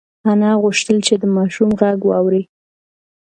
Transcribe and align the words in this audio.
انا 0.31 0.51
غوښتل 0.61 0.97
چې 1.07 1.13
د 1.21 1.23
ماشوم 1.35 1.69
غږ 1.79 1.99
واوري. 2.09 2.43